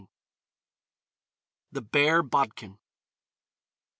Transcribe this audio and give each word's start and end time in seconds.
THE 1.73 1.83
BARE 1.83 2.23
BODKIN. 2.23 2.79